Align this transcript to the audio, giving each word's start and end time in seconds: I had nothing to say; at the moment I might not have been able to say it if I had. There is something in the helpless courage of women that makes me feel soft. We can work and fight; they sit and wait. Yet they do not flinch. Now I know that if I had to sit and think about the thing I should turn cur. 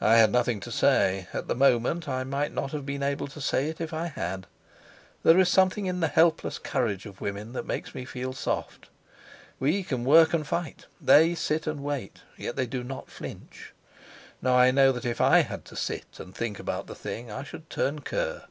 I 0.00 0.16
had 0.16 0.32
nothing 0.32 0.58
to 0.58 0.72
say; 0.72 1.28
at 1.32 1.46
the 1.46 1.54
moment 1.54 2.08
I 2.08 2.24
might 2.24 2.52
not 2.52 2.72
have 2.72 2.84
been 2.84 3.04
able 3.04 3.28
to 3.28 3.40
say 3.40 3.68
it 3.68 3.80
if 3.80 3.92
I 3.94 4.06
had. 4.06 4.48
There 5.22 5.38
is 5.38 5.48
something 5.48 5.86
in 5.86 6.00
the 6.00 6.08
helpless 6.08 6.58
courage 6.58 7.06
of 7.06 7.20
women 7.20 7.52
that 7.52 7.64
makes 7.64 7.94
me 7.94 8.04
feel 8.04 8.32
soft. 8.32 8.88
We 9.60 9.84
can 9.84 10.04
work 10.04 10.34
and 10.34 10.44
fight; 10.44 10.86
they 11.00 11.36
sit 11.36 11.68
and 11.68 11.84
wait. 11.84 12.22
Yet 12.36 12.56
they 12.56 12.66
do 12.66 12.82
not 12.82 13.08
flinch. 13.08 13.72
Now 14.42 14.56
I 14.58 14.72
know 14.72 14.90
that 14.90 15.04
if 15.04 15.20
I 15.20 15.42
had 15.42 15.64
to 15.66 15.76
sit 15.76 16.18
and 16.18 16.34
think 16.34 16.58
about 16.58 16.88
the 16.88 16.96
thing 16.96 17.30
I 17.30 17.44
should 17.44 17.70
turn 17.70 18.00
cur. 18.00 18.46